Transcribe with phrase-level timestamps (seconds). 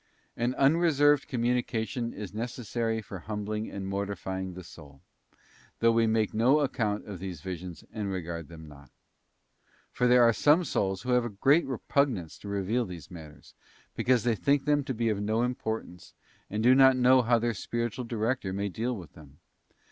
[0.35, 4.99] An unreserved communication is necessary for humbling and mortifying the soul,
[5.77, 8.89] though we make no account of these visions, and regard them not.
[9.91, 13.53] For there are some souls who have a great repugnance to reveal these matters,
[13.95, 16.15] because they think them to be of no importance,
[16.49, 19.37] and do not know how their spiritual director may deal with them.